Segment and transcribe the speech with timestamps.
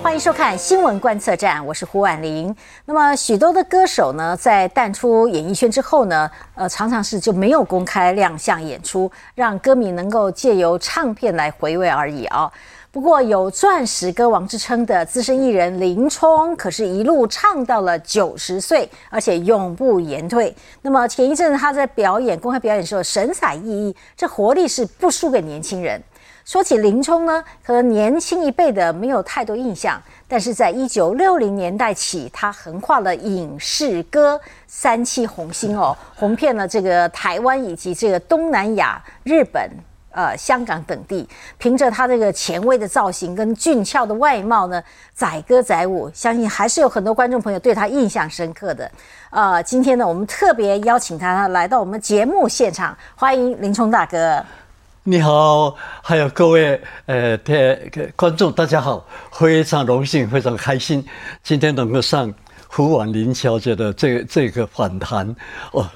[0.00, 2.54] 欢迎收看新闻观测站，我是胡婉玲。
[2.84, 12.50] 那么许多的歌手呢，在淡出演艺圈之后呢，呃，常常是就没有公开亮相演出，让歌迷能够借由唱片来回味而已啊。
[12.90, 20.54] 不过有“钻石歌王”之称的资深艺人林冲，可是一路唱到了九十岁，而且永不言退。
[20.80, 26.02] 那么前一阵他在表演公开表演时候，神采奕奕，这活力是不输给年轻人。
[26.48, 39.70] 说起林冲呢，可能年轻一辈的没有太多印象，但是在一九六零年代起，他横跨了影视歌三栖红星哦，红遍了这个台湾以及这个东南亚、日本、
[40.10, 41.28] 呃香港等地。
[41.58, 48.90] 凭着他这个前卫的造型跟俊俏的外貌呢，载歌载舞，相信还是有很多观众朋友对他印象深刻的。
[49.28, 54.42] 呃，今天呢，我们特别邀请他来到我们节目现场，欢迎林冲大哥。
[55.10, 57.78] 你好，还有各位呃的
[58.14, 61.02] 观众，大家好，非常荣幸，非常开心，
[61.42, 62.30] 今天能够上
[62.68, 65.34] 胡婉玲小姐的这这个访谈，
[65.72, 65.88] 哦，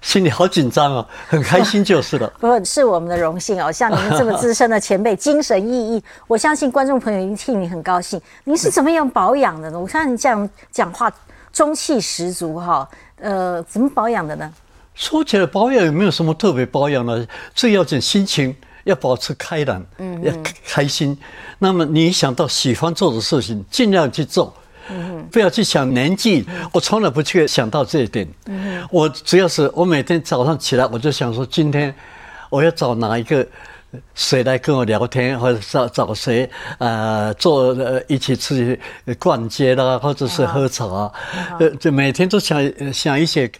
[0.00, 2.32] 心里好紧张哦，很开心就是了。
[2.38, 8.22] 不是我们的荣幸哦，像您这么资深的前辈，精神奕奕，我相信观众朋友一定替你很高兴。
[8.44, 9.80] 您是怎么样保养的呢？
[9.80, 11.10] 我看你这样讲话
[11.52, 12.88] 中气十足哈，
[13.20, 14.48] 呃，怎么保养的呢？
[14.94, 20.32] 说起来保养也没有什么特别保养的，最要紧心情要保持开朗，嗯，要
[20.66, 21.16] 开心。
[21.58, 24.52] 那么你想到喜欢做的事情，尽量去做，
[24.90, 26.44] 嗯，不要去想年纪。
[26.72, 31.94] 我从来不去想到这一点，嗯，我只要是我每天早上起来，我就想说，今天
[32.50, 33.46] 我要找哪一个
[34.14, 38.78] 谁来跟我聊天，或者找找谁啊做呃一起出去
[39.18, 40.84] 逛街啦，或者是喝茶，
[41.58, 43.50] 呃，就每天都想想一些。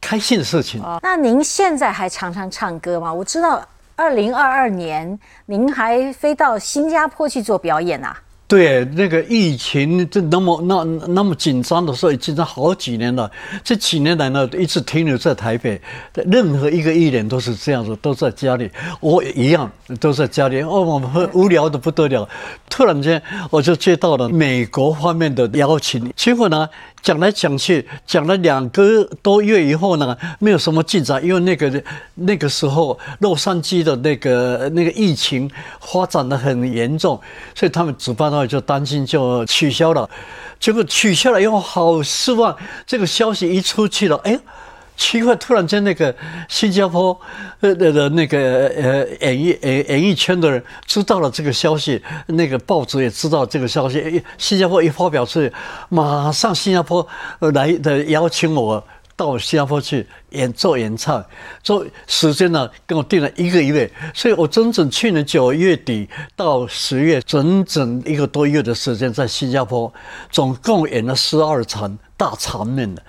[0.00, 0.82] 开心的事情。
[1.02, 3.12] 那您现在还常常唱歌吗？
[3.12, 3.62] 我知道，
[3.96, 8.16] 二零二二年您还飞到新加坡去做表演啊。
[8.48, 13.30] 对，那个疫情这那么那那么紧张的时候，紧张好几年了。
[13.62, 15.80] 这几年来呢，一直停留在台北。
[16.14, 18.68] 任何一个艺人都是这样子，都在家里。
[18.98, 20.62] 我一样都在家里。
[20.62, 22.28] 哦，我们很无聊的不得了。
[22.68, 26.12] 突然间，我就接到了美国方面的邀请。
[26.16, 26.68] 结果呢？
[27.02, 31.82] 讲来讲去，讲了两个多月以后呢，没有什么进展，因为那个
[32.14, 35.50] 那个时候洛杉矶的那个那个疫情
[35.80, 37.20] 发展的很严重，
[37.54, 40.08] 所以他们主办方就担心就取消了。
[40.58, 42.56] 结果取消了以后，好失望。
[42.86, 44.38] 这个消息一出去了，哎。
[45.00, 46.14] 奇怪，突然间那个
[46.46, 47.18] 新加坡
[47.60, 55.50] 呃的那个呃演艺演演艺圈的人知道了这个消息，那个报纸也知道这个消息，新加坡一发表出去，
[55.88, 57.04] 马上新加坡
[57.40, 61.24] 来的邀请我到新加坡去演做演唱，
[61.62, 66.06] 做时间呢跟我定了一个月，所以我整整去年九月底
[66.36, 69.90] 到十月，整整一个多月的时间在新加坡，
[70.30, 71.98] 总共演了十二场。
[72.20, 73.02] 大场面的。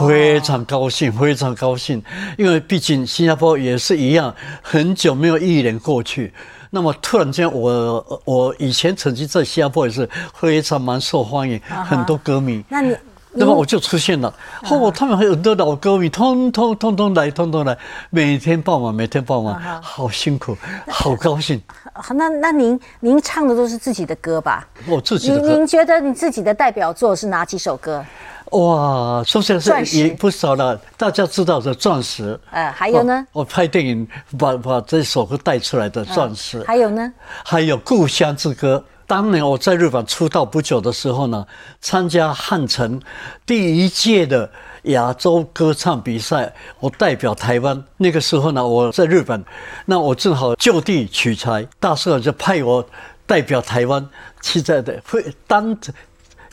[0.00, 2.02] 非常高兴，非常高兴，
[2.36, 6.34] 因为毕竟新加坡也是一样，很久没有艺人过去。
[6.70, 12.64] 那么突然间，我我以前曾经在新加坡也是非常蛮受欢迎，很多歌迷。
[12.68, 12.96] 那你
[13.32, 14.34] 那么我就出现了，
[14.68, 17.78] 哦，他们很多老歌迷，通通通通来，通通来，
[18.10, 20.56] 每天傍晚，每天傍晚，好辛苦，
[20.88, 21.62] 好高兴。
[21.92, 24.66] 好，那那您您唱的都是自己的歌吧？
[24.88, 25.46] 我自己的歌。
[25.46, 28.04] 您您觉得你自己的代表作是哪几首歌？
[28.50, 30.76] 哇，说起来是也不少了。
[30.96, 33.24] 大家知道的钻石，呃，还有呢？
[33.32, 34.06] 我拍电影
[34.36, 37.12] 把把这首歌带出来的钻石，还有呢？
[37.44, 38.84] 还有《故乡之歌》。
[39.06, 41.46] 当年我在日本出道不久的时候呢，
[41.80, 43.00] 参加汉城
[43.46, 44.50] 第一届的
[44.84, 47.84] 亚洲歌唱比赛，我代表台湾。
[47.98, 49.44] 那个时候呢，我在日本，
[49.86, 52.84] 那我正好就地取材，大社就派我
[53.26, 54.08] 代表台湾
[54.40, 55.76] 去在的会当。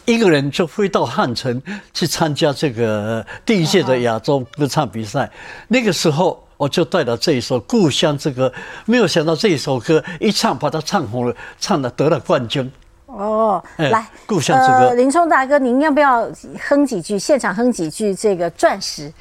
[0.07, 1.61] 一个人就飞到汉城
[1.93, 5.29] 去参加这个第一届的亚洲歌唱比赛，
[5.67, 8.47] 那个时候我就带了这一首《故乡之歌》，
[8.85, 12.71] 没有想到这一首歌一唱把它唱红了，唱的得了冠军。
[13.07, 16.25] 哦，来《故乡之歌》，林冲大哥，您要不要
[16.69, 17.19] 哼几句？
[17.19, 19.11] 现场哼几句这个《钻石》，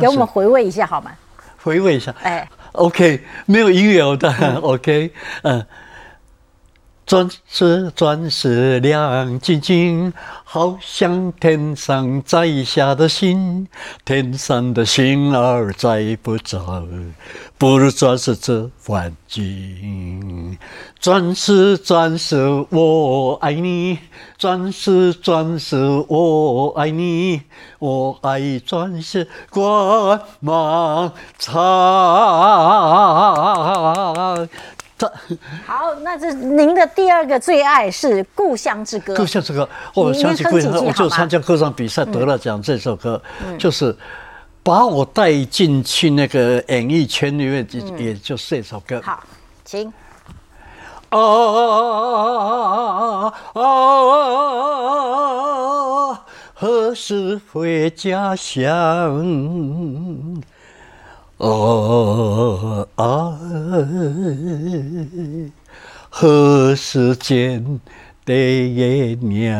[0.00, 1.12] 给我们回味一下好吗？
[1.62, 5.64] 回味一下，哎，OK，没有音乐的，OK，嗯。
[7.14, 10.12] 钻石，钻石亮晶晶，
[10.42, 13.68] 好像天上摘下的星。
[14.04, 16.82] 天上的星儿摘不着，
[17.56, 20.58] 不如钻石这环境。
[20.98, 24.00] 钻石，钻石，我爱你。
[24.36, 25.76] 钻石，钻石，
[26.08, 27.42] 我爱你。
[27.78, 31.54] 我爱钻石光芒灿。
[35.04, 35.36] 这
[35.66, 39.14] 好，那这您的第二个最爱是《故乡之歌》。
[39.16, 42.60] 故乡之歌，我您想起故乡，我就参加歌唱比赛得了奖。
[42.62, 43.20] 这首歌
[43.58, 43.96] 就是
[44.62, 49.00] 把我带进去那个演艺圈里面，也也就是这首歌。
[49.02, 49.22] 好，
[49.64, 49.92] 请。
[51.10, 51.18] 啊
[53.54, 53.62] 啊啊！
[56.54, 59.22] 何时回家乡？
[61.38, 63.38] 哦啊！
[66.08, 67.80] 何时见
[68.24, 69.58] 爹娘？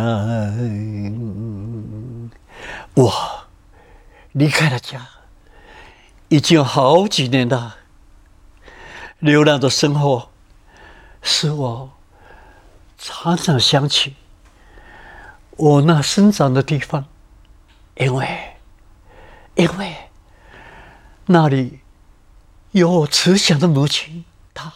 [2.94, 3.12] 我
[4.32, 5.08] 离开了家，
[6.28, 7.76] 已经有好几年了。
[9.18, 10.28] 流浪的生活，
[11.22, 11.90] 使我
[12.98, 14.14] 常常想起
[15.56, 17.06] 我那生长的地方，
[17.96, 18.54] 因为，
[19.54, 19.96] 因为
[21.26, 21.80] 那里
[22.72, 24.72] 有我慈祥的母亲，她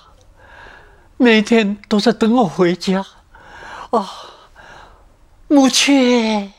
[1.17, 3.05] 每天都在等我回家。
[3.91, 4.09] 啊，
[5.49, 6.53] 母亲。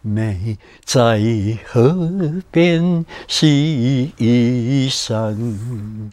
[0.00, 1.20] 没在
[1.64, 2.10] 河
[2.50, 6.10] 边洗衣裳，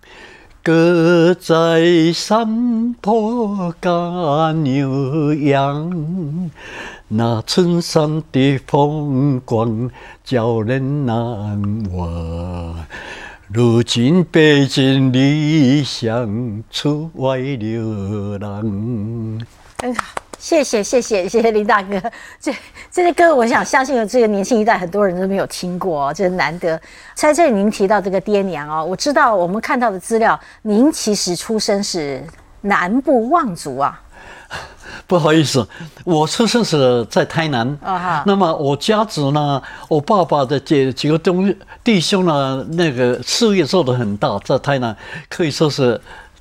[0.61, 6.49] 哥在山坡赶牛羊。
[7.07, 9.89] 那村上的风光
[10.23, 12.85] 叫人难忘。
[13.51, 18.61] 如今背井离乡出外流浪。
[19.81, 22.01] 很好，谢谢谢谢谢谢林大哥。
[22.39, 22.55] 这
[22.89, 26.79] 这些歌，我想相信这个年轻一代很多人都没有听过哦，这难得。
[27.13, 32.23] 在这里您提到这个爹娘哦，我知道我们看到的资料，您其实出生是
[32.61, 34.01] 南部望族啊。
[35.05, 35.67] 不好意思，
[36.05, 37.67] 我出生是在台南。
[37.83, 41.53] 啊哈那么我家族呢，我爸爸的几几个东
[41.83, 44.95] 弟兄呢，那个事业做得很大，在台南
[45.27, 45.99] 可以说是。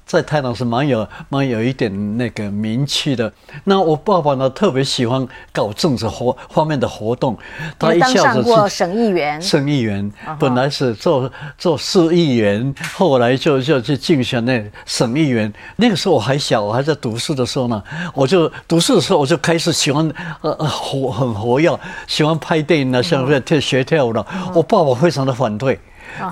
[0.08, 3.31] 在台南是蛮有蛮有一点那个名气的。
[3.64, 7.37] 那我爸爸呢，特别喜欢搞政治活方面的活动，
[7.78, 15.52] 他一当下子上过省议员，省议员本来是做做市议员，后来就就去竞选那省议员。
[15.76, 17.82] 那个时候我还小，我还在读书的时候呢，
[18.14, 24.25] 我就读书的时候我就开始喜欢呃呃活很活跃，喜欢拍电影啊，像嗯跳学跳舞的。
[24.54, 25.78] 我爸爸非常的反对，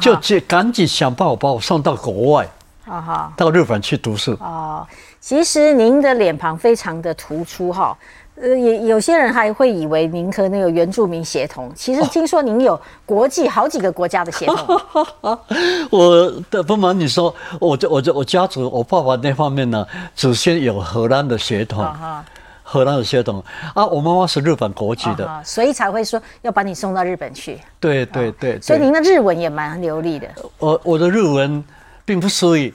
[0.00, 2.48] 就就赶紧想办法把我送到国外，
[2.86, 3.32] 啊哈。
[3.36, 4.32] 到日本去读书。
[4.40, 4.86] 哦，
[5.20, 7.96] 其实您的脸庞非常的突出哈，
[8.40, 14.80] 呃，也有些人还会以为您和那个原住民协同，其实听说您有国际好几个国家的协同，
[15.90, 22.24] 我的不瞒你说，我就我就我家族，我爸爸那方面呢，祖先有荷兰的血统，啊
[22.68, 23.42] 荷兰的血统
[23.74, 28.60] 啊，我妈妈是日本国籍的，所以才会说要把你送到日本去，对对对对。
[28.60, 30.26] 所以您的日文也蛮流利的。
[30.58, 31.64] 我我的日文
[32.06, 32.72] 并不属于，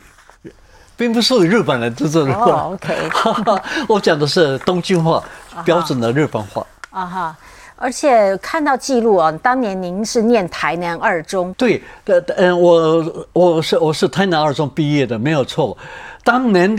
[0.96, 2.40] 并不属于日本人这种日文。
[2.40, 3.10] 哦，OK
[3.90, 5.24] 我讲的是东京话，
[5.66, 6.64] 标准的日本话。
[6.92, 7.38] 啊哈，
[7.78, 15.76] 而且看到记录啊，当年您是念台南二中，对，呃，嗯，我我是我是台南二中毕业的，没有错。
[16.24, 16.78] 当年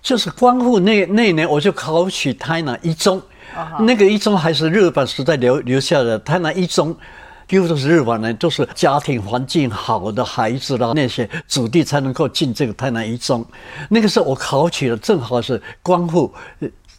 [0.00, 3.20] 就是光复那那年，我就考取台南一中，
[3.80, 6.18] 那个一中还是日本时代留留下的。
[6.20, 6.96] 台南一中，
[7.48, 13.44] 几乎都是日本人，都是家庭环境好的孩子啦，那些子弟才能够进这个台南一中。
[13.88, 16.32] 那个时候我考取了，正好是光复。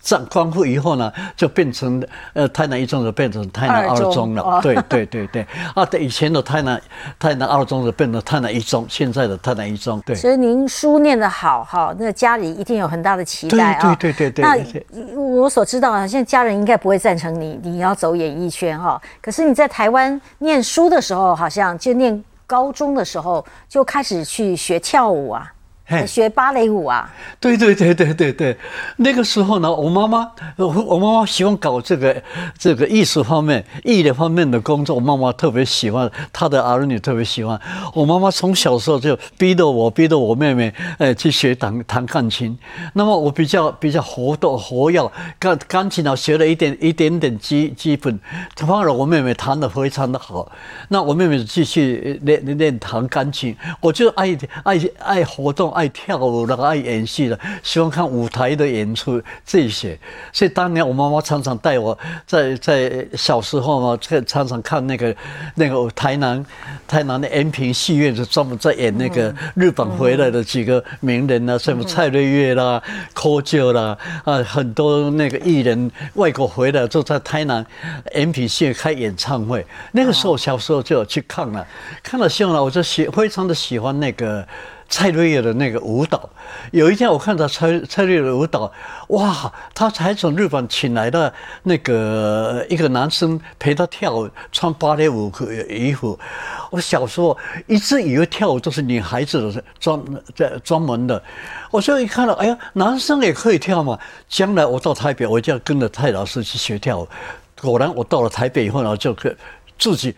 [0.10, 4.42] 呃战光复以后呢，就变成呃台南一中就变成台南二二中中了。
[4.42, 6.82] 哦对对对对， 啊，对，以前的台南
[7.20, 10.16] 台南二中就变成台南一中，现在的台南一中，对。
[10.16, 13.96] 所以您书念得好哈，那家里一定有很大的期待啊。
[13.96, 19.00] 对对对对那我所知道啊，现在家人应该不会赞成你你要走演艺圈哈。
[19.22, 25.59] 可是你在台湾念书的时候，好像就念高中的时候就开始去学跳舞啊，嘿
[26.06, 27.10] 学芭蕾舞啊。
[27.40, 28.58] 对对对对对对，
[28.98, 32.22] 那个时候呢，我妈妈，我我妈妈喜欢搞这个
[32.58, 37.60] 这个艺术方面、艺的方面的工作，我妈妈特别喜欢，她的儿女特别喜欢。
[37.94, 42.58] 我妈妈从小时候就逼着我，逼着我妹妹，呃，去学弹弹钢琴。
[42.94, 48.20] 那么我比较比较活动活跃，钢钢琴呢学了一点一点点基基本，
[48.58, 50.52] 反而我妹妹弹得非常的好。
[50.90, 59.98] 那我妹妹继续练练练弹钢琴，我就爱爱爱活动，爱跳舞的，爱演戏的，喜欢看舞台的演出这些。
[60.34, 65.16] 所以当年我妈妈常常带我在在小时候嘛，这常常看那个
[65.56, 66.46] 那个台南
[66.86, 72.84] 台南的延平戏院，就专门在演那个日本回来的几个名人啊，什么蔡瑞月啦、
[73.14, 77.66] 柯九啦啊，很多那个艺人外国回来就在台南
[78.16, 79.66] 延平戏院开演唱会。
[79.94, 81.66] 那个时候小时候就有去看了，
[82.04, 84.46] 看了戏后呢，我就喜非常的喜欢那个。
[84.90, 86.30] 蔡瑞月的那个舞蹈。
[86.72, 88.72] 有一天我看到蔡蔡瑞月的舞蹈，
[89.10, 91.32] 哇，他还从日本请来的
[91.64, 95.32] 那个一个男生陪他跳舞，穿芭蕾舞
[95.70, 96.20] 衣服。
[96.72, 100.02] 我小时候一直以为跳舞都是女孩子的专
[100.36, 101.22] 在专门的，
[101.72, 103.98] 我就一看到，哎呀，男生也可以跳嘛。
[104.28, 107.08] 将来我到台北，我就要跟着蔡老师去学跳舞。
[107.62, 109.34] 果然，我到了台北以后呢，就可
[109.80, 110.14] 自己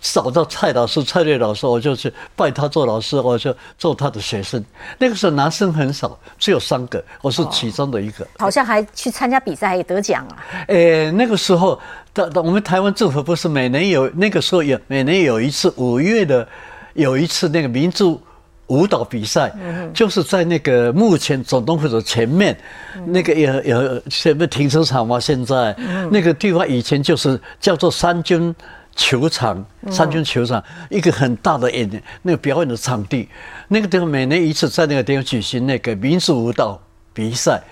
[0.00, 4.64] 找到蔡老师、蔡瑞老师，我就去拜他做老师，我就做他的学生。
[4.98, 8.26] 那个时候男生很少，只有三个，我是其中的一个。
[8.38, 10.36] 好像还去参加比赛，还得奖啊！
[10.68, 11.78] 诶，那个时候，
[12.14, 16.48] 的我们台湾政府不是每年有那个时候有每年有一次五月的
[16.94, 18.20] 有一次那个民族。
[18.68, 19.52] 舞蹈比赛
[19.92, 22.56] 就是在那个目前总统府的前面，
[23.04, 25.20] 那个有有什么停车场吗？
[25.20, 25.76] 现在
[26.10, 28.54] 那个地方以前就是叫做三军
[28.94, 33.28] 球场，三军球场一个很大的演那个表演的场地。
[33.68, 36.80] 那个地方每年一次在那个地方举行那个民族舞蹈
[37.12, 37.62] 比赛。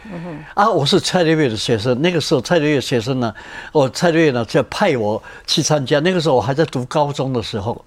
[0.54, 3.34] 啊，我是蔡瑞月的学生，那个时候蔡瑞月学生呢，
[3.72, 6.00] 我蔡瑞月呢就派我去参加。
[6.00, 7.84] 那个时候我还在读高中的时候。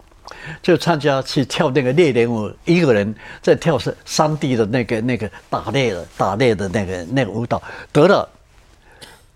[0.62, 7.62] 就参加去跳那个猎人舞，一个人在跳是山地的那个那个打猎的打猎的那个那个舞蹈，
[7.92, 8.28] 得了，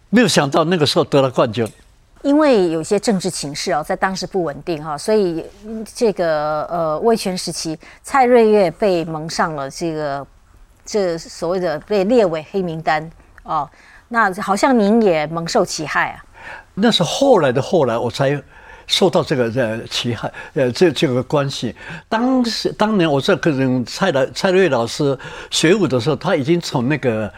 [0.10, 1.68] 没有想到那个时候得了冠军。
[2.22, 5.46] 因为有些政治情势哦，在当时不稳定哈，所以
[5.96, 10.28] 这个呃威权时期，蔡瑞月被蒙上了这个
[10.86, 13.10] 这所谓的被列为黑名单
[13.44, 13.70] 哦。
[14.10, 16.24] 那好像您也蒙受其害啊？
[16.74, 18.42] 那是后来的后来，我才。
[18.90, 21.76] 受到这个呃其害呃这这个关系，
[22.08, 25.20] 当时当年我在跟蔡老蔡瑞老师
[25.50, 27.30] 学武的时候，他已经从那个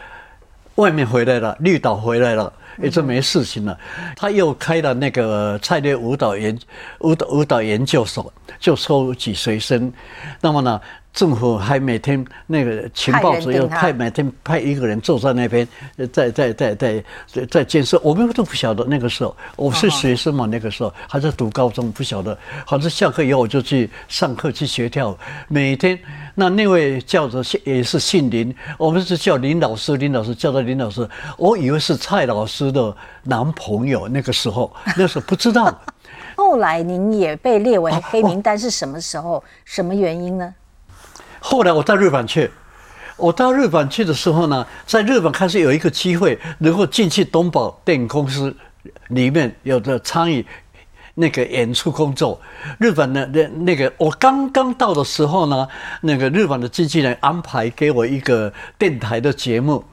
[0.76, 3.78] 外面回来了，绿岛回来了，也就没事情了。
[4.16, 6.58] 他又开了那个蔡烈舞蹈研
[7.00, 9.92] 舞蹈舞蹈研究所，就收集学生。
[10.40, 10.80] 那么呢？
[11.12, 15.66] 政府还每天那个情报组又派每天派一个人坐在那边，
[16.12, 17.04] 在在在在
[17.50, 17.98] 在监视。
[18.00, 22.38] 我们都不晓得那个时候，我是学生嘛，那个时候还在读高中，不晓得。
[22.64, 25.18] 反正下课以后我就去上课去学跳舞。
[25.48, 25.98] 每天
[26.34, 31.08] 那那位叫做也是姓林，我们是叫林老师，林老师叫他林老师。
[31.36, 32.94] 我以为是蔡老师的
[33.24, 35.76] 男朋友，那个时候 那时候不知道。
[36.36, 39.42] 后来您也被列为黑名单， 是什么时候？
[39.64, 40.54] 什么原因呢？
[41.38, 42.50] 后来我到日本去，
[43.16, 48.54] 我到日本去的时候呢，在日本开始有一个机会能够进去东宝电影公司
[49.08, 50.44] 里面有的参与
[51.20, 52.40] 那个演出工作。
[52.78, 55.68] 日本的那那个我刚刚到的时候呢，
[56.00, 59.84] 那个日本的经纪人安排给我一个电台的节目，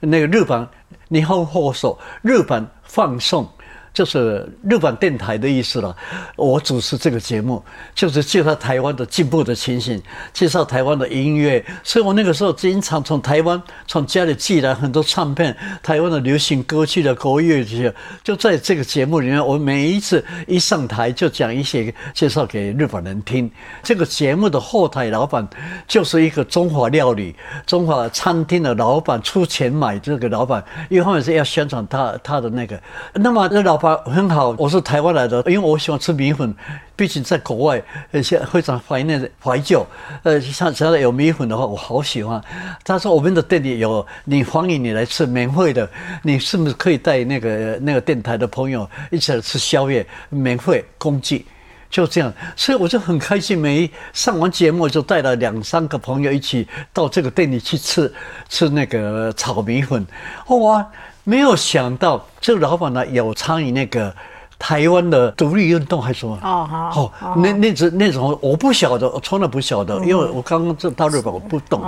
[0.00, 0.66] 那个日本
[1.08, 3.48] 你后后说，日本放送。
[3.92, 5.94] 就是日本电台的意思了。
[6.36, 7.62] 我主持这个节目，
[7.94, 10.00] 就是介绍台湾的进步的情形，
[10.32, 11.64] 介绍台湾的音乐。
[11.82, 17.94] 所以我那个时候经常从台湾从家里寄来很多唱片，台湾的流行歌曲的国乐这些。
[18.22, 23.50] 就在这个节目里面，我每一次一上台就讲一些介绍给日本人听。
[23.82, 25.46] 这个节目的后台老板
[25.88, 27.34] 就是一个中华料理、
[27.66, 32.80] 中华餐厅的老板，出钱买这个老板，一方面是要宣传他他的那个。
[33.14, 36.54] 那么那老很好，我是台湾来的，因为我喜欢吃米粉，
[36.94, 37.82] 毕竟在国外，
[38.12, 39.86] 而且非常怀念怀旧。
[40.22, 42.42] 呃，像只要有米粉的话，我好喜欢。
[42.84, 45.88] 他说我们的店里有，你欢迎你来吃，免费的，
[46.22, 51.46] 你是不是可以带那个那个电台的朋友一起来吃宵夜，免费公祭，
[51.88, 52.30] 就这样。
[52.54, 58.12] 所以我就很开心，每上完节目就带了两三个朋友一起到这个店里去吃
[58.46, 60.06] 吃那个炒米粉，
[60.48, 60.86] 哇！
[61.24, 64.14] 没有想到，这个老板呢有参与那个
[64.58, 66.38] 台湾的独立运动，还是什么？
[66.42, 71.82] 哦好，那那种那种我不晓得，我从来不晓得，因为我刚刚这到日本我不懂。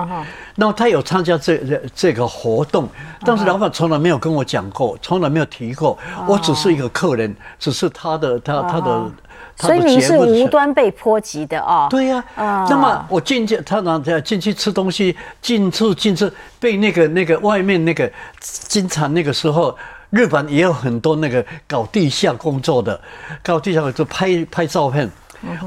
[0.55, 2.89] 那么他有参加这这这个活动，
[3.25, 9.11] 但是老板从来没有跟我讲过，从来没有提过，我只是一个客人，只是他的他他的。
[9.57, 11.87] 所以你是无端被波及的啊？
[11.89, 19.77] 对呀，那么我进去，他让进去吃东西，进出进出被那个那个外面那个经常那个时候，
[20.11, 23.01] 日本也有很多那个搞地下工作的，
[23.43, 25.09] 搞地下工作拍拍照片，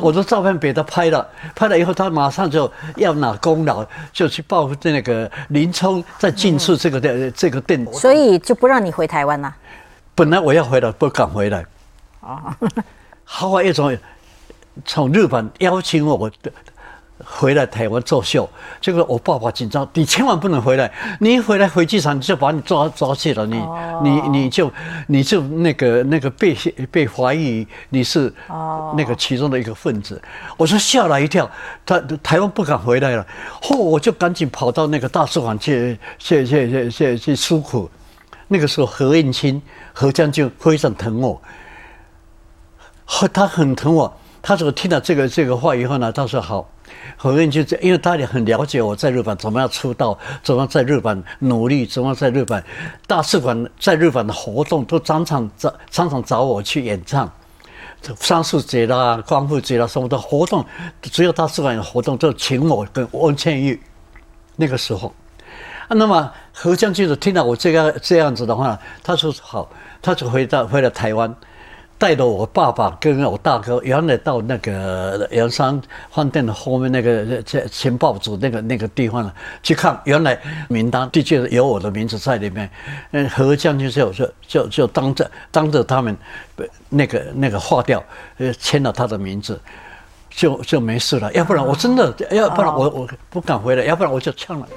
[0.02, 1.26] 我的照片被他拍了，
[1.56, 9.56] 拍了以后他马上就要拿功劳，就去报那个林冲在进出这个的这个店，所以就不让你回台湾了。
[10.14, 11.66] 本来我要回来，不敢回来。
[13.26, 13.28] 啊。
[13.28, 13.98] 好一种
[14.86, 16.32] 从日本邀请我，
[17.24, 18.48] 回来台湾作秀，
[18.82, 20.92] 结果我爸爸紧张，你千万不能回来，
[21.22, 23.58] 你一回来回机场就把你抓抓去了，你、
[24.04, 24.70] 你你就
[25.08, 26.54] 你就那个那个被
[26.92, 28.32] 被怀疑你是
[28.98, 30.22] 那个其中的一个分子，
[30.58, 31.50] 我说吓了一跳，
[31.86, 33.26] 他台湾不敢回来了，
[33.62, 37.90] 嚯，我就赶紧跑到那个大使馆去去去去去去诉苦，
[38.50, 39.60] 那个时候何应钦
[39.94, 41.42] 何将军非常疼我，
[43.06, 46.70] 和他很疼我，他说听到这个这个话以后呢，他说好。
[47.18, 52.64] 何应钦就因为他也很了解我在日本怎么样出道，怎么样在日本努力，怎么样在日本
[53.08, 57.32] 大使馆在日本的活动都常常找常常找我去演唱，
[58.20, 60.64] 双树节啦、光复节啦什么的活动，
[61.02, 63.82] 只有大使馆有活动就请我跟温倩玉。
[64.56, 65.12] 那个时候，
[65.90, 69.68] 那么何将军就听到我这个这样子的话，他说好，
[70.04, 71.36] 他就回到回了台湾。
[71.98, 79.34] 带着我爸爸跟我大哥，原来到那个阳山饭店的后面那个情报组那个那个地方了，
[79.64, 80.38] 去看原来
[80.68, 82.70] 名单的确有我的名字在里面。
[83.12, 86.16] 嗯，何将军就就就就当着当着他们
[86.90, 88.04] 那个那个划掉，
[88.38, 89.60] 呃，签了他的名字，
[90.30, 91.32] 就就没事了。
[91.32, 94.68] 要不然我真的，要不然我我不敢回来，要不然我就呛了。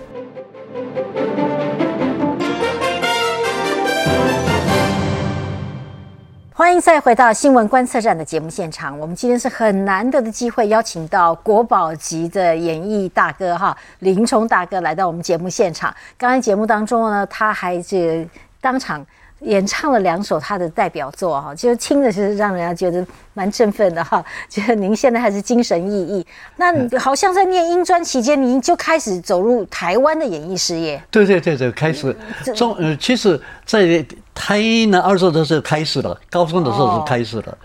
[6.58, 8.98] 欢迎再回到新闻观测站的节目现场。
[8.98, 15.94] 我们今天是很难得的机会，邀请到国宝级的演艺大哥哈林冲大哥来到我们节目现场。
[16.16, 18.28] 刚才节目当中呢，他还这
[18.60, 19.06] 当场
[19.40, 24.24] 演唱了两首他的代表作哈，就是听着是让人家觉得蛮振奋的哈。
[24.48, 26.24] 觉得您现在还是精神奕奕。
[26.56, 31.02] 那好像在念英专期间，您就开始走入台湾的演艺事业。
[31.10, 32.16] 对对对对，开始
[32.54, 34.04] 中呃，其实在。
[34.40, 37.58] 台南二十的时候开始了，高中的时候就开始了，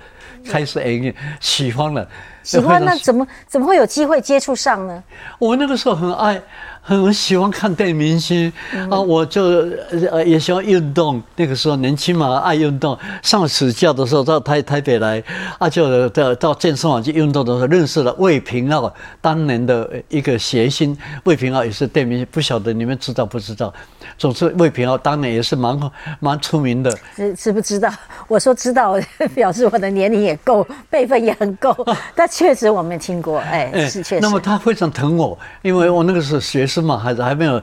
[0.44, 2.10] 开始哎喜欢了，
[2.42, 5.04] 喜欢那怎么怎么会有机会接触上呢？
[5.38, 6.42] 我那个时候很爱。
[6.86, 8.52] 很喜欢看电影明星
[8.92, 9.42] 啊，我就
[10.12, 11.24] 呃也喜欢运动。
[11.38, 12.98] 那个时候年轻嘛，爱运动。
[13.22, 15.24] 上暑假的时候到台台北来
[15.58, 20.96] 啊，就到到健身房去运动的时候，认识了魏平傲，当年的一个谐星。
[21.24, 23.74] 魏平傲也是电影明星，不晓得你们知道不知道？
[24.18, 25.80] 总之，魏平傲当年也是蛮
[26.20, 26.94] 蛮出名的。
[27.16, 27.90] 知知不知道？
[28.28, 29.00] 我说知道，
[29.34, 31.74] 表示我的年龄也够， 辈分也很够。
[32.14, 34.20] 但确实我没听过，哎，是确实。
[34.22, 36.68] 那么他非常疼我，因为我那个时候学。
[36.74, 36.98] 是嘛？
[36.98, 37.62] 还是还没有，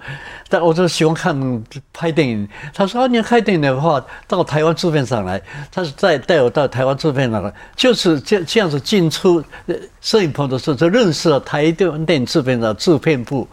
[0.49, 2.49] 但我就喜欢看拍电影。
[2.73, 5.41] 他说：“啊，你要拍电影的话，到台湾制片厂来。”
[5.73, 9.43] 他是带带我到台湾制片厂来，就是这这样子进出
[10.01, 13.49] 摄影棚的时候，就认识了台电电影制片的制片部。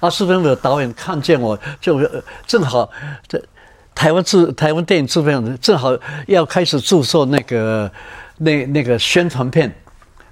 [0.00, 2.00] 啊，制片部的导演看见我就
[2.46, 2.88] 正好
[3.28, 3.38] 在
[3.94, 5.96] 台湾制台湾电影制片厂正好
[6.26, 7.90] 要开始注册那个
[8.38, 9.70] 那那个宣传片，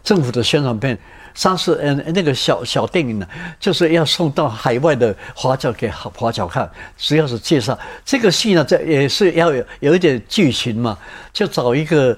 [0.02, 0.98] 政府的宣传片。
[1.34, 3.26] 上次嗯，那个小小电影呢，
[3.58, 10.98] 就是要送到海外的华侨给华侨看，主要是介绍这个戏呢，这也是要有有一点剧情嘛，
[11.32, 12.16] 就找一个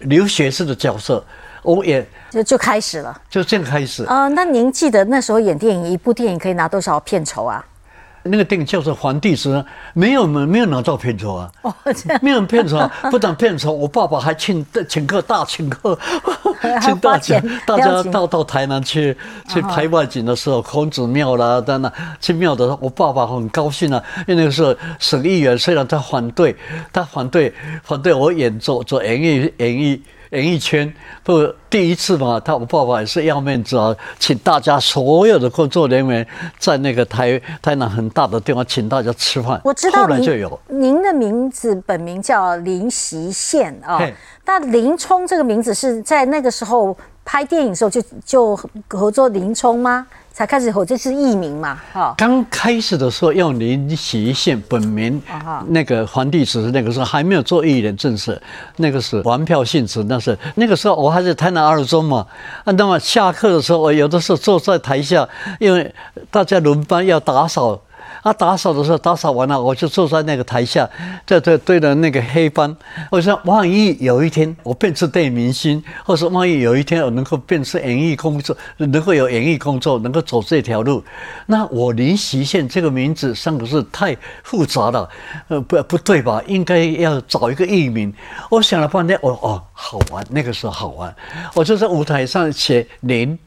[0.00, 1.24] 留学生的角色，
[1.62, 4.28] 我也就就开始了，就这样开始啊。
[4.28, 7.64] 那您记得那时候演电影，一部电影可以拿多少片酬啊？
[8.22, 9.62] 那个电影叫做《皇帝之恩》，
[9.94, 11.50] 没有没没有拿到片酬啊，
[12.20, 12.78] 没有片酬，
[13.10, 15.98] 不但片酬，我爸爸还请请客大请客，
[16.82, 19.16] 请大家，大家到到台南去
[19.48, 26.54] 去拍外景的时候，孔子庙啦，在那去庙的时候，我爸爸很高兴啊，因为那个时候省议员虽然他反对，
[26.92, 27.52] 他反对
[27.82, 30.02] 反对我演做做演艺演艺。
[30.30, 30.92] 演艺圈
[31.24, 36.26] 不第一次嘛，他我爸爸也是要面子啊，请大家所有的工作人员
[36.58, 39.60] 在那个台台南很大的地方请大家吃饭。
[39.64, 44.00] 我知道，后来就有您的名字本名叫林习宪啊，
[44.44, 50.06] 那林冲这个名字是在那个时候拍电影的时候就就合作林冲吗？
[50.40, 51.78] 才开始火，这是艺名嘛？
[51.92, 55.20] 哈，刚开始的时候用林习宪本名，
[55.66, 58.40] 那个皇帝只是那个时候还没有做艺人正式，
[58.76, 60.02] 那个是玩票性质。
[60.04, 62.26] 那是那个时候我还在台南二中嘛，
[62.64, 65.94] 啊，那么下课的时候，我有的时候坐在台下，因为
[66.30, 67.78] 大家轮班要打扫。
[68.22, 70.88] 啊，打扫的时候打扫完了，我就坐在那个台下，
[71.26, 72.76] 在在对着那个黑板。
[73.10, 81.02] 我说，万一有一天我变成电影明星，或者万一有一天我能够变成演艺工作，能够有演艺工作，能够走这条路，
[81.46, 85.08] 那我林习宪这个名字三个是太复杂了，
[85.48, 86.42] 呃，不不对吧？
[86.46, 88.12] 应该要找一个艺名。
[88.50, 91.14] 我想了半天，我哦，好玩，那个时候好玩。
[91.54, 93.38] 我就在舞台上写林，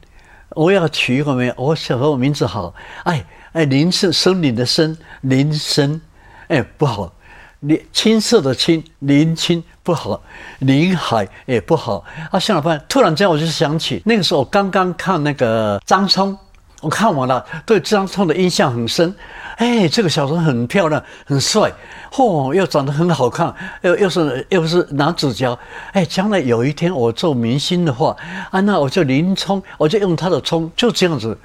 [0.50, 3.24] 我要取一个名，我想说我名字好，哎。
[3.54, 6.00] 哎，林是森林的森，林森，
[6.48, 7.12] 哎不好，
[7.60, 10.20] 林青色的青，林青不好，
[10.58, 12.04] 林海也不好。
[12.32, 16.36] 啊，想了半，突然间我就想起那个时候刚刚看那个张聪
[16.80, 19.14] 我看完了，对张聪的印象很深。
[19.58, 21.72] 哎，这个小生很漂亮，很帅，
[22.10, 25.56] 嚯，又长得很好看，又又是又是男主角。
[25.92, 28.16] 哎，将来有一天我做明星的话，
[28.50, 31.38] 啊，那我就林冲，我就用他的冲，就这样子，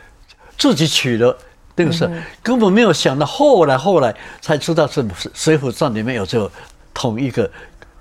[0.58, 1.38] 自己取了。
[1.80, 2.10] 那个是
[2.44, 5.02] 根本没有想到，后来后来才知道是
[5.34, 6.52] 《水浒传》里面有这个
[6.94, 7.50] 同一个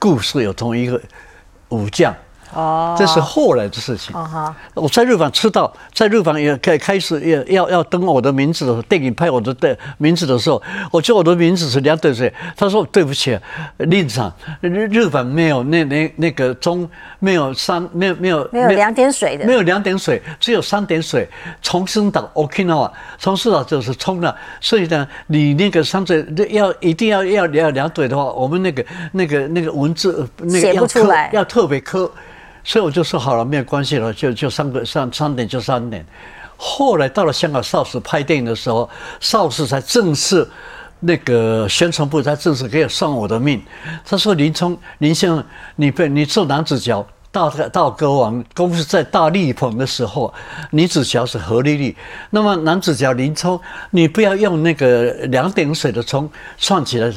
[0.00, 1.00] 故事，有同一个
[1.68, 2.12] 武将。
[2.54, 4.14] 哦，这是后来的事情。
[4.16, 12.32] 哦哈，我在日本吃到，在日本也开开始也要要登我的名字的电影拍我的的名字的时候，我叫我的名字是两点水。
[12.56, 13.38] 他说对不起，
[13.78, 21.28] 令长，日日本没有那那那个中没有三没有没有没有两点水的，没有两点水，只有三点水。
[21.60, 24.34] 重生岛 Okinawa，重生岛就是冲了。
[24.60, 32.10] 所以呢，你那个三点要一定要要要两点的话，我们那个那个那个文字那个要刻要特别刻。
[32.68, 36.04] 所以我就说好了，没有关系了，就就三个三三点就三点。
[36.58, 38.86] 后来到了香港邵氏拍电影的时候，
[39.20, 40.46] 邵氏才正式
[41.00, 43.62] 那个宣传部才正式给我算我的命。
[44.04, 45.42] 他说：“林冲，林先生，
[45.76, 47.02] 你被你做男主角，
[47.32, 50.34] 大大歌王公司在大力捧的时候，
[50.70, 51.96] 女主角是何丽丽。
[52.28, 53.58] 那么男主角林冲，
[53.92, 56.28] 你不要用那个两点水的冲，
[56.58, 57.10] 算起来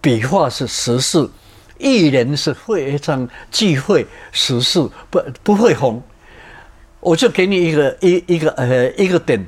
[0.00, 1.30] 笔画是十四。”
[1.78, 6.02] 艺人是非常忌讳时事，不不会红。
[7.00, 9.46] 我就给你一个一一个呃一个点，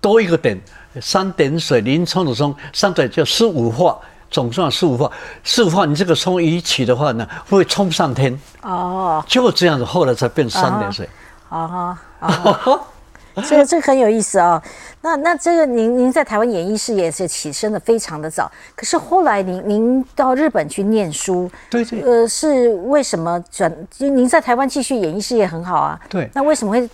[0.00, 0.60] 多一个点，
[1.00, 3.98] 三点水林冲的冲，三点就十五画，
[4.30, 5.10] 总算十五画，
[5.44, 8.36] 十五画你这个冲一起的话呢，会冲上天。
[8.62, 11.08] 哦，就这样子，后来才变三点水。
[11.48, 12.80] 啊哈。
[13.42, 14.62] 这个这个很有意思啊，
[15.02, 23.70] 那那这个您您在台湾演艺事业是起身的非常的早，可是后来您您到日本去念书，对对，呃，是为什么转？
[23.98, 26.88] 您在台湾继续演艺事业很好啊，对，那为什么会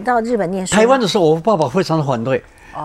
[0.00, 0.74] 到日本念书？
[0.74, 2.42] 台湾的时候，我爸爸非常的反对，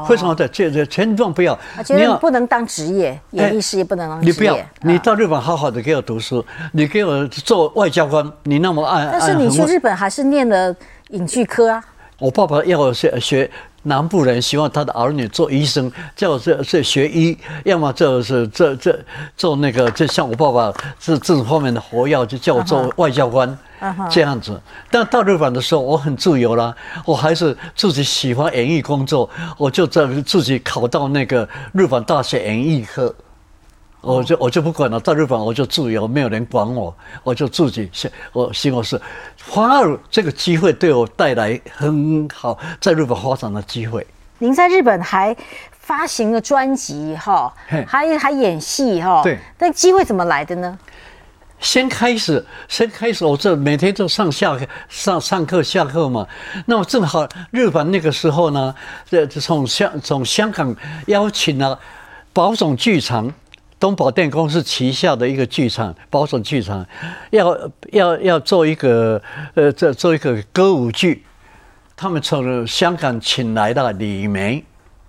[0.08, 4.32] 非常的这这全状不要，觉得不能当职业，演艺事业不能当职业。
[4.32, 10.76] 你不要，你到日本好好的给我读书，你给我做外交官，你那么爱，但是你去日本还是念了
[11.10, 11.84] 影剧科啊。
[12.20, 13.50] 我爸爸要我学学
[13.84, 18.98] 南部人，希望他的儿女做医生，叫我这这学医，要么就是这这
[19.36, 23.58] 做那个，就像我爸爸这这种方面的活药，就叫我做外交官
[24.10, 24.60] 这样子。
[24.90, 26.74] 但到日本的时候，我很自由了，
[27.04, 33.14] 我还是自己喜欢演艺工作，我就在自己考到那个日本大学演艺科。
[34.04, 39.02] 我就我就不管了，到日本我就自由，没有人管我，我就自己想，我行我事，
[39.38, 44.06] 反而这个机会对我带来很好在日本发展的机会。
[44.40, 45.34] 您在日本还
[45.72, 47.54] 发行了专辑哈，
[47.88, 50.78] 还还演戏哈，对，那机会怎么来的呢？
[51.62, 56.28] 先开始，先开始，我这每天都上下上上课下课嘛，
[56.66, 58.76] 那么正好日本那个时候呢，
[59.10, 60.76] 这从香从香港
[61.08, 61.80] 邀请了
[62.34, 63.34] 宝冢剧场。
[63.84, 66.86] 东宝电公司旗下的一个剧场，保守剧场，
[67.32, 69.22] 要要要做一个
[69.56, 71.22] 呃，这做一个歌舞剧。
[71.94, 74.64] 他们从香港请来的李梅，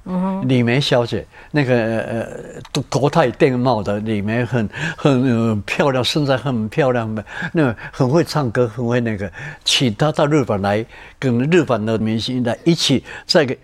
[0.07, 9.31] 嗯，李梅小姐，那个呃国泰电贸的李梅，很很漂亮，身材很漂亮的，那很会唱歌，很会那个，
[9.63, 10.85] 请她到日本来，
[11.21, 13.57] 跟日本的明星来一起在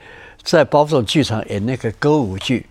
[0.44, 2.64] 在保守剧场演那个歌舞剧。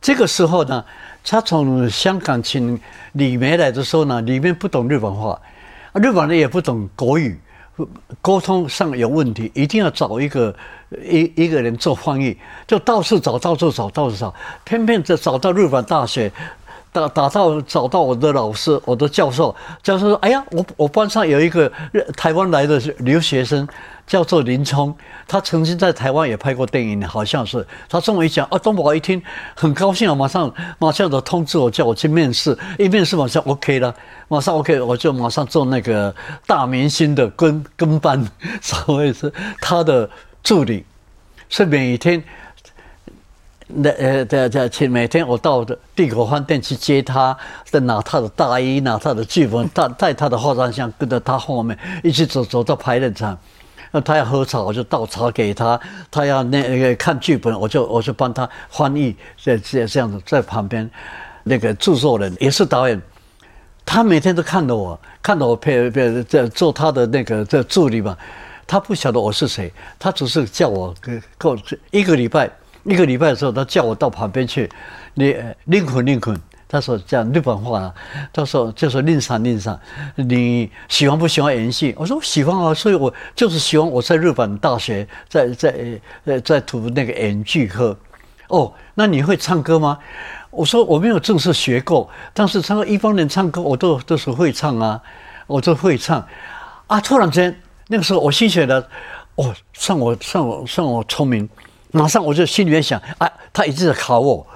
[0.00, 0.84] 这个时候呢。
[1.24, 2.78] 他从香港请
[3.12, 5.40] 李梅来的时候呢，李梅不懂日本话，
[5.94, 7.38] 日本人也不懂国语，
[8.20, 10.54] 沟通上有问题，一定要找一个
[11.04, 16.32] 一一个人做翻译，就到处找，到处找，到处找，偏偏就找到日本大学。
[16.92, 21.70] 打打到找到我的老师，我的教授，教授说：“哎呀，我我班上有一个
[22.16, 23.64] 台湾来的留学生，
[24.10, 24.92] 叫做林冲，
[25.28, 27.64] 他曾经在台湾也拍过电影，好像是。
[27.88, 29.22] 他这么一讲，啊，东宝一听
[29.54, 32.58] 很高兴啊，马上马上的通知我，叫我去面试。
[32.76, 33.94] 一面试马上 OK 了，
[34.26, 36.12] 马上 OK，我就马上做那个
[36.44, 38.28] 大明星的跟跟班，
[38.60, 40.10] 所谓是他的
[40.42, 40.84] 助理，
[41.48, 42.20] 是每天。”
[43.72, 53.38] 那呃，在在去每天我到的帝国饭店去接他，再拿他的大衣，拿他的剧本，带带他的化妆箱，跟着他后面一起走走到排练场。
[53.90, 55.78] 那他要喝茶，我就倒茶给他；
[56.10, 59.16] 他要那个看剧本，我就我就帮他翻译。
[59.36, 60.88] 这这这样子在旁边，
[61.44, 63.00] 那个制作人也是导演，
[63.84, 68.16] 他每天都看着我，看着我配配在做他的那个这助理嘛。
[68.66, 71.58] 他不晓得我是谁，他只是叫我跟过
[71.90, 72.48] 一个礼拜。
[72.84, 74.70] 一个礼拜的时候，他叫我到旁边去，
[75.12, 76.34] 你林肯林肯，
[76.72, 77.94] 他说讲日本话啊，
[78.32, 79.76] 他说就说令上令上，
[80.14, 81.92] 你喜欢不喜欢演戏？
[81.98, 87.98] 我说我喜欢啊，所以我就是喜欢我在日本大学在在呃在读那个演剧课。
[88.46, 89.98] 哦，那你会唱歌吗？
[90.50, 95.00] 我说我没有正式学过，但是唱一般人唱歌我都都是会唱啊，
[95.48, 96.24] 我都会唱。
[96.86, 98.88] 啊，突然间那个时候我心血的，
[99.34, 101.48] 哦，算我算我算我聪明，
[101.90, 104.46] 马上我就心里面想，啊，他一直在考我。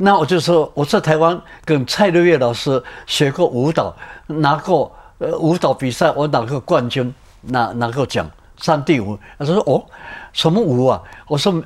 [0.00, 3.94] 那我就说我在台湾跟蔡瑞月老师学过舞蹈，
[4.26, 9.18] 拿过呃舞蹈比赛，我拿过冠军，拿拿过奖，三地舞。
[9.36, 9.84] 他说哦，
[10.32, 11.02] 什么舞啊？
[11.26, 11.60] 我说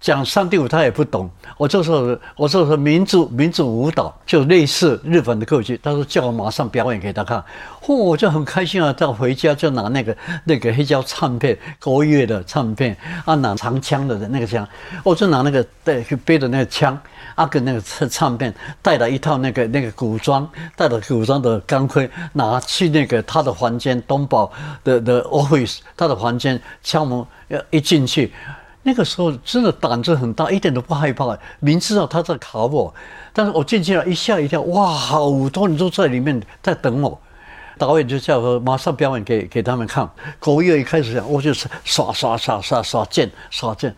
[0.00, 5.78] 讲三地舞他也不懂，我就说我就说民族民族舞蹈就类似日本的歌剧。
[5.82, 7.44] 他说叫我马上表演给他看，
[7.82, 8.90] 嚯，我就很开心啊！
[8.94, 14.66] 到回家就拿那个 那个黑胶唱片，国乐的唱片啊，拿长枪的那个枪，
[15.02, 16.98] 我就拿那个带去背的那个枪。
[17.34, 24.50] 阿根那个唱唱片，带了一套那个那个古装，带了古装的钢盔，拿去那个他的房间，东宝
[24.84, 28.32] 的的 office，他的房间敲门，要一进去，
[28.82, 32.94] 那个时候真的胆子很大，一点都不害怕，明知道他在考我，
[33.32, 37.20] 但是我进去了一吓一跳，哇，好多人都在里面在等我，
[37.76, 43.92] 导演就叫我马上表演给给他们看，国乐一开始讲，我就是耍耍耍耍耍剑耍剑，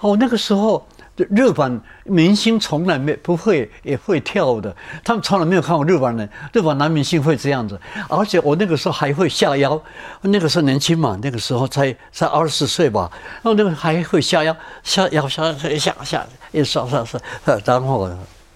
[0.00, 0.86] 哦，那个时候。
[1.16, 4.74] 日本明星从来没不会也会跳舞的，
[5.04, 7.80] 他们从来没有看过日本人，日本男明星会这样子。
[8.08, 9.80] 而且我那个时候还会下腰，
[10.22, 17.20] 那个时候年轻嘛，那个时候才才二十岁吧，然后那个还会下腰，下腰下下下一刷刷刷，
[17.64, 18.10] 然后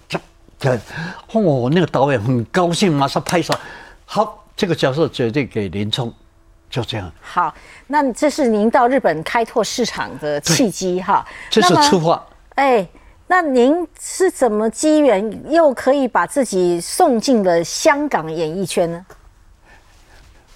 [0.08, 0.18] 这
[0.58, 0.74] 这，
[1.32, 3.54] 哦，那个导演很高兴，马上拍手，
[4.04, 6.12] 好，这个角色决定给林冲，
[6.68, 7.08] 就这样。
[7.20, 7.54] 好，
[7.86, 12.20] 那这是您到日本开拓市场的契机哈，这是出发。
[12.58, 12.84] 哎，
[13.28, 19.06] 那您是怎么机缘又可以把自己送进了香港演艺圈呢？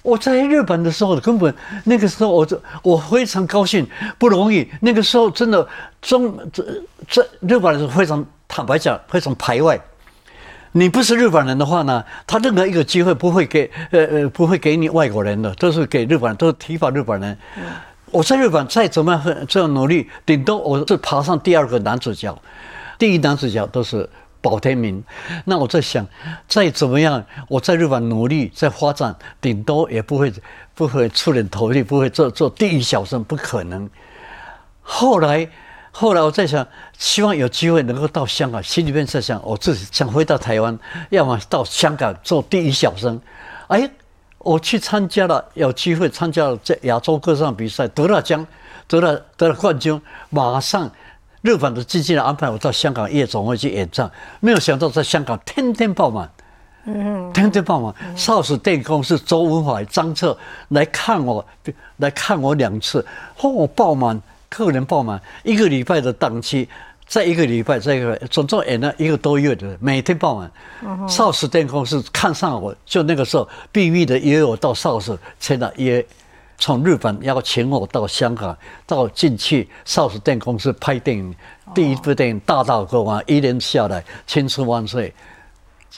[0.02, 2.48] 我在日本的时候，根本那个时候，我
[2.82, 3.86] 我非常高兴，
[4.18, 4.68] 不容易。
[4.80, 5.64] 那个时候真的
[6.00, 6.64] 中这
[7.06, 9.80] 这日本人是非常坦白讲，非常排外。
[10.72, 17.38] 你不是日本人的话呢，他任何一个机会不会给呃呃不会给你外国人的，都是给日本人，都是提拔日本人。
[18.12, 22.38] 我在日本再怎么样这样努力，顶多我是爬上第二个男主角，
[22.98, 24.06] 第一男主角都是
[24.42, 25.02] 宝天明。
[25.46, 26.06] 那我在想，
[26.46, 30.30] 再怎么样，我在日本努力在发展，顶多也不会
[30.74, 33.88] 不会出人头地，不会做做第一小生，不可能。
[34.82, 35.48] 后来，
[35.90, 43.18] 后来我在想，希望有机会能够到香港，心里面在想，我自己想回到台湾，要么到香港做第一小生。
[43.68, 43.90] 哎。
[44.44, 48.44] 我去参加了，有机会参加了在亚洲歌唱比赛，得了奖，
[48.86, 50.00] 得了得了冠军。
[50.30, 50.90] 马上
[51.42, 56.30] 日本的经纪人安排我到香港夜总会去演唱，没有想到在香港天天爆满，
[56.84, 57.94] 嗯，天天爆满。
[58.16, 60.36] 邵氏电工是周文怀、张彻
[60.68, 61.44] 来看我，
[61.98, 63.04] 来看我两次，
[63.38, 66.68] 嚯，爆满，客人爆满，一个礼拜的档期。
[67.06, 70.50] 在一个礼拜，在一个总共演了一个多月的，每天傍晚，
[71.08, 76.04] 邵氏电工是看上我，就那个时候秘密的约我到邵氏签了约，
[76.56, 81.34] 从日本邀请我到香港，到进去邵氏电公司拍电影，
[81.74, 85.12] 第一部电影《大道歌王》，一年下来千秋万岁。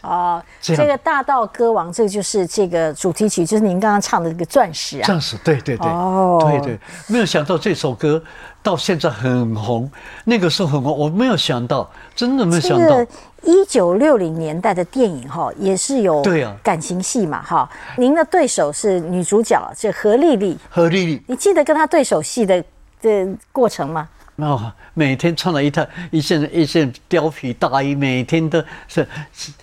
[0.03, 5.07] 哦，这个《大道歌王》这个就是这个主题曲，就是您刚刚唱的这个钻石啊。
[5.07, 8.23] 钻石，对对对，哦，对对，没有想到这首歌
[8.63, 9.91] 到现在很红，
[10.25, 13.07] 那个时候很红，我没有想到，真的没有想到。
[13.47, 17.69] 一九六零年代的电影哈，也是有对啊感情戏嘛哈。
[17.99, 20.59] 您的对手是女主角，是何丽丽。
[20.71, 22.65] 何丽丽，你记得跟她对手戏的
[23.03, 24.09] 的过程吗？
[24.37, 29.07] 哦，每天穿了一套一件一件貂皮大衣，每天都是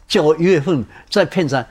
[0.07, 1.65] 九月份在片场，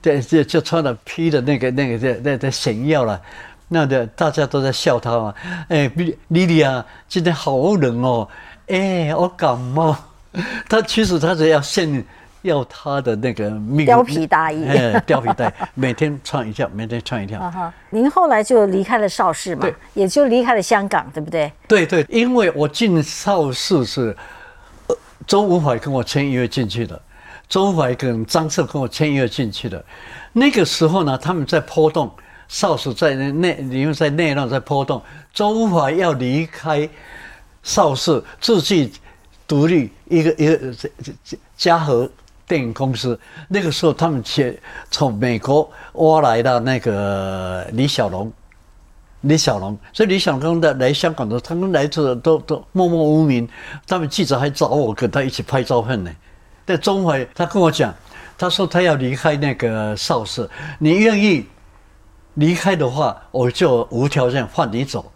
[0.00, 3.20] 对，就就穿了披的那个那个那那的显耀了，
[3.68, 5.34] 那的大家都在笑他嘛。
[5.68, 5.90] 哎，
[6.28, 8.28] 莉莉啊，今天好冷哦，
[8.68, 9.96] 哎，我感冒。
[10.68, 12.04] 他其实他是要炫。
[12.42, 17.38] 要他的那个貂皮大衣，哎，貂皮大衣， 每天穿一条，每天穿一条。
[17.50, 19.62] 哈，您后来就离开了邵氏嘛？
[19.62, 21.50] 对，也就离开了香港，对不对？
[21.68, 24.16] 对对，因为我进邵氏是
[25.26, 27.00] 周文怀跟我签约进去的，
[27.48, 29.82] 周文怀跟张彻跟我签约进去的。
[30.32, 32.10] 那个时候呢，他们在波动，
[32.48, 35.00] 邵氏在内，因为在内乱在波动，
[35.32, 36.88] 周文怀要离开
[37.62, 38.92] 邵氏，自己
[39.46, 40.90] 独立一个一个这
[41.22, 42.10] 这嘉禾。
[42.52, 44.60] 电影公司那个时候，他们去
[44.90, 48.30] 从美国挖来的那个李小龙，
[49.22, 53.48] 李小龙，所以李小龙的来香港的，他们来自都都默默无名。
[53.86, 56.10] 他们记者还找我跟他一起拍照片呢，
[56.66, 57.94] 在中华，他跟我讲，
[58.36, 60.46] 他说他要离开那个邵氏，
[60.78, 61.46] 你愿意
[62.34, 65.10] 离开的话，我就无条件放你走。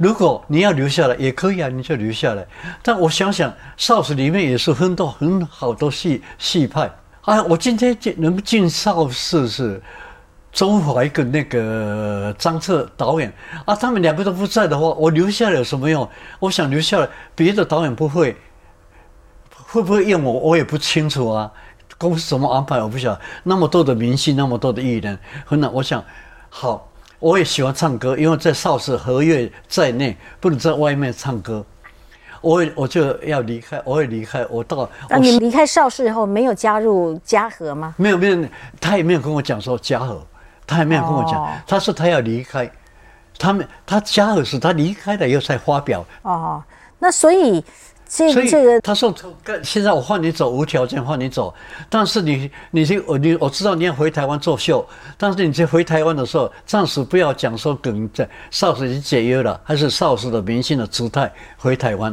[0.00, 2.46] 如果你要留下来也可以啊，你就留下来。
[2.82, 7.42] 但我想想，邵氏里面也是很多很好的戏戏派啊。
[7.42, 9.82] 我今天进能进邵氏是
[10.50, 13.30] 周怀跟那个张彻导演
[13.66, 16.08] 啊，他们两个都不在的话，我留下来有什么用？
[16.38, 18.34] 我想留下来，别的导演不会。
[19.50, 20.32] 会不会用我？
[20.32, 21.52] 我也不清楚啊。
[21.98, 23.20] 公司怎么安排，我不晓得。
[23.44, 25.70] 那么多的明星，那么多的艺人，很难。
[25.72, 26.02] 我想，
[26.48, 26.89] 好，
[27.20, 31.64] 我也喜欢唱歌，因为在邵氏合约在内，不能在外面唱歌。
[32.40, 34.44] 我我就要离开，我也离开。
[34.46, 37.94] 我到那你离开邵氏以后，没有加入嘉禾吗？
[37.98, 38.48] 没有，没有，
[38.80, 40.26] 他也没有跟我讲说嘉禾，
[40.66, 41.46] 他也没有跟我讲。
[41.66, 42.70] 他说他要离开，
[43.38, 46.04] 他们他嘉禾是他离开了以后才发表。
[46.22, 46.62] 哦，
[46.98, 47.64] 那所以。
[48.12, 49.14] 所以这个他说，
[49.62, 51.54] 现在我换你走，无条件换你走。
[51.88, 54.84] 但是你，你去我你我知道你要回台湾作秀，
[55.16, 62.12] 但是你这回台湾的时候，暂时不要讲说跟在邵氏已经解约了，还是邵氏的明星的姿态回台湾。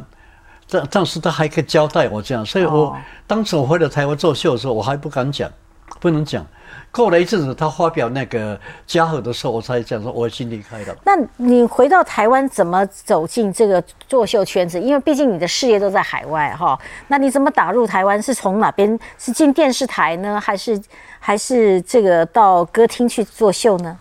[0.70, 5.52] 但但是他还可以交代我这样，所以我当时我回到台湾作秀的时候，我还不敢讲，
[6.00, 6.46] 不能讲。
[6.92, 10.96] 过了一阵子，他发表那个嘉禾的时候，我才讲说我已经离开了。
[11.06, 14.80] 那你回到台湾怎么走进这个作秀圈子？
[14.80, 16.80] 因为毕竟你的事业都在海外哈。
[17.08, 18.22] 那你怎么打入台湾？
[18.22, 18.98] 是从哪边？
[19.18, 20.82] 是进电视台呢，还是
[21.20, 23.98] 还是这个到歌厅去作秀呢？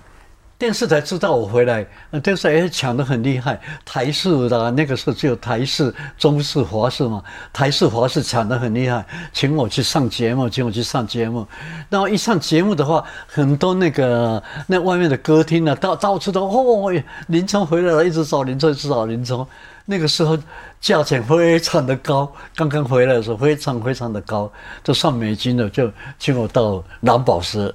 [0.58, 1.86] 电视台知道我回来，
[2.22, 3.60] 电视台抢得很厉害。
[3.84, 11.46] 台视的那个时候只有台视、中视、华视嘛，台视、华视抢得很厉害，请我去上节目，请我去上节目。
[11.90, 16.90] 然后一上节目的话，很多那个那外面的歌厅呢，到到处都哦，
[17.26, 19.46] 林冲回来了，一直找林冲，一直找林冲。
[19.84, 20.38] 那个时候
[20.80, 24.50] 价钱非常的高，刚刚回来的时候非常非常的高，
[24.82, 27.72] 都上美金的，就请我到蓝宝石。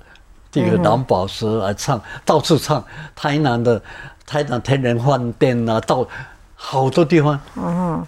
[0.51, 2.83] 这个蓝宝石来唱，到处唱，
[3.15, 3.81] 台南的
[4.25, 6.05] 台南天人饭店啊，到
[6.55, 8.05] 好多地方，嗯，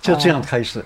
[0.00, 0.84] 就这样开始。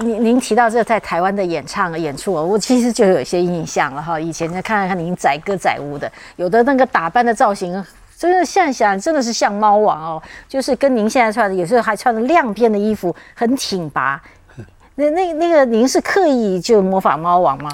[0.00, 4.18] 您您提到这在台湾的演唱演出，我其实就有一些印象了哈。
[4.18, 7.82] 以前在看看您载歌载舞的，有的那个打扮的造型，
[8.18, 14.20] 真的像想真的是像猫王哦，就是跟您现在穿的，有时候还穿着亮片的衣服，很挺拔。
[14.96, 17.70] 那那那个您是刻意就模仿猫王吗？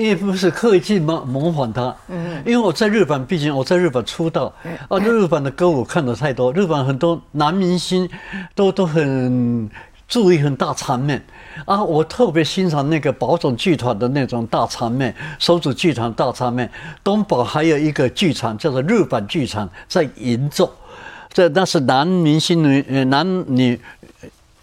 [0.00, 4.50] 也不是刻意去模模仿他，嗯，因为我在日本，毕竟我在日本出道，
[4.88, 8.08] 啊，日本的歌舞看的太多，日本很多男明星
[8.54, 9.68] 都都很
[10.08, 11.22] 注意很大场面，
[11.66, 16.70] 啊，我特别欣赏那个宝冢剧团的那种大场面，手指剧团大场面，
[17.04, 20.72] 东宝还有一个剧场叫做日本剧场在银座，
[21.30, 23.78] 这那是男明星女呃男女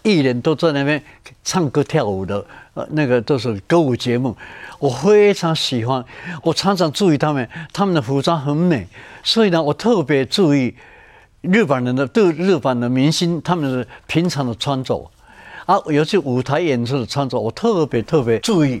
[0.02, 1.00] 艺人都在那边
[1.44, 2.44] 唱歌跳舞的，
[2.78, 4.36] 呃，那个都是歌舞节目。
[4.78, 6.04] 我非常喜欢，
[6.44, 8.86] 我常常注意他们，他们的服装很美，
[9.24, 10.72] 所以呢，我特别注意
[11.40, 15.10] 日本人的对日本的明星他们的平常的穿着，
[15.66, 18.80] 啊，尤其舞台演出的穿着，我特别特别注意。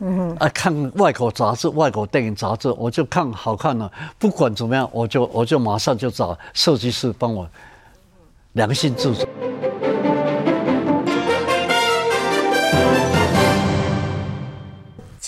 [0.00, 3.88] 嗯哼，啊，看外国杂志、外国电影杂志，我就看好看了，
[4.18, 7.48] 不管怎么样，我就我就马上就找设计师帮我
[8.54, 9.28] 良心制作。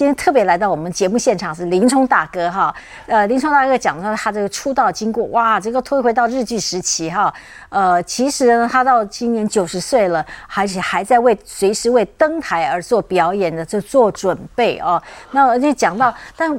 [0.02, 2.74] 今天特别来到我们节目现场是林冲大哥哈，
[3.06, 7.32] 呃，林冲大哥讲到他这个出道经过，哇，这个推回到日剧时期哈，
[7.68, 15.00] 呃，其实呢，他到今年九十岁了，而且还在为随时为登台而做表演的，这做准备哦。
[15.30, 16.52] 那而且讲到，但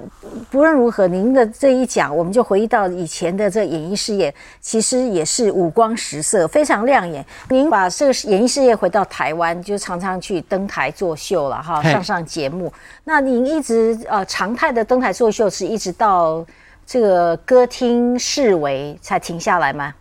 [0.49, 7.25] 不论如何，您的这一讲，我们就回忆到以前的这演艺事业，其实也是五光十色，非常亮眼。
[7.49, 12.71] 您把这个演艺事业回到台湾，就常常去登台作秀了哈，上上节目。
[13.03, 13.32] 那你。
[13.33, 16.45] 您一直呃常态的登台作秀，是一直到
[16.85, 19.91] 这个歌厅视为才停下来吗？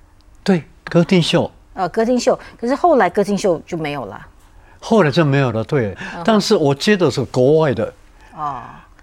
[0.45, 1.51] 对，歌厅秀。
[1.73, 4.21] 呃，歌厅秀，可是后来歌厅秀就没有了。
[4.79, 5.97] 后来就没有了，对。
[6.23, 7.91] 但是我接的是国外的。
[8.37, 8.61] 哦。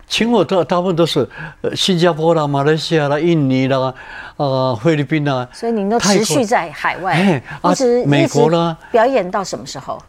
[0.08, 1.28] 请我的大部分都是
[1.62, 3.94] 呃新加坡啦、马来西亚啦、印尼啦、
[4.38, 5.48] 呃菲律宾啦。
[5.52, 8.78] 所以您都持续在海外，一直美国啦。
[8.92, 10.00] 表演到什么时候？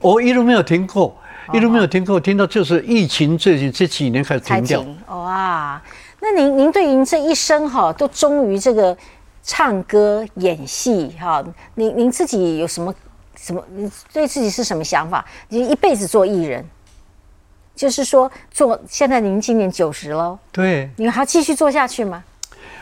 [0.00, 1.16] 我一路没有停过。
[1.52, 4.84] 一路没有听过，听到就是疫情最近这几年开始停掉。
[5.08, 5.80] 哇，
[6.20, 8.96] 那您您对您这一生哈都忠于这个
[9.42, 12.94] 唱歌演戏哈，您您自己有什么
[13.36, 13.62] 什么？
[13.74, 15.24] 你对自己是什么想法？
[15.48, 16.64] 你一辈子做艺人，
[17.74, 18.80] 就是说做。
[18.88, 22.22] 现在您今年九十了，对，你还继续做下去吗？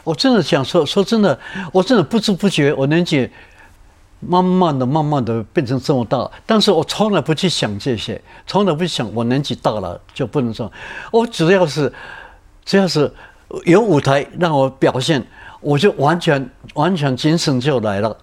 [0.05, 1.39] 我真的想说说真的，
[1.73, 3.31] 我真的不知不觉我年纪
[4.21, 10.71] 慢慢的、慢慢的变成这么大，但是我从来不去想这些，从来不想我年纪大了就不能做。
[11.13, 11.93] 我只要是，
[12.65, 13.13] 只要是
[13.65, 15.25] 有舞台让我表现，
[15.61, 18.17] 我就完全、完全精神就来了。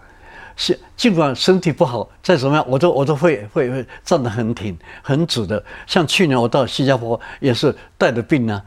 [0.57, 5.63] 是，尽管身体不好，再怎么样，我都我都会会会站得很挺、很直的。
[5.87, 8.61] 像去年我到新加坡也是带着病啊，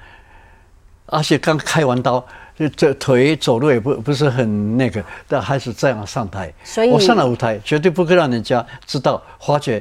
[1.06, 2.24] 而且刚开完刀。
[2.58, 6.52] 就这腿走路也不不是很那个，但还是这样上台。
[6.64, 9.80] 所以我上了舞台，绝对不会让人家知道发觉，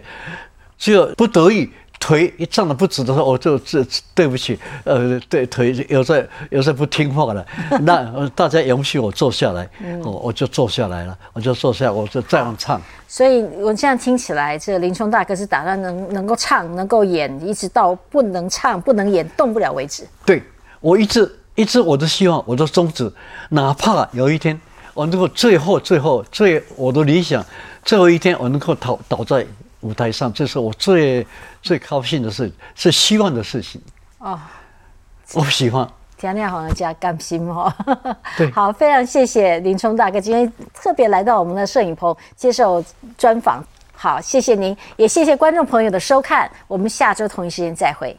[0.78, 1.68] 只有不得已
[2.00, 7.44] 腿一站得不直的时候，我就这对不起，呃，对腿有在有在不听话了，
[7.82, 9.68] 那大家允许我坐下来，
[10.04, 12.80] 我我就坐下来了，我就坐下，我就这样唱。
[13.08, 20.08] 所以我现在听起来，这林冲大哥是打算能能够唱，能够演，一直到不能唱、不能演、动不了为止。
[20.24, 20.44] 对
[20.80, 21.28] 我一直。
[21.58, 23.12] 一直我都希望，我的宗旨，
[23.50, 24.60] 哪怕有一天
[24.94, 27.44] 我能够最后、最后、最我的理想，
[27.84, 29.44] 最后一天我能够倒倒在
[29.80, 31.26] 舞台上，这是我最
[31.64, 33.82] 最高兴的事，是希望的事情。
[34.20, 34.40] 哦，
[35.34, 35.90] 我喜欢。
[36.16, 37.74] 天亮好像加甘心哦。
[38.38, 42.84] 对，好，非常谢谢林冲大哥今天特别来到我们的摄影棚接受
[43.18, 43.64] 专访。
[43.94, 48.16] 好，谢谢您，也谢谢观众朋友的收看，我们下周同一时间再会。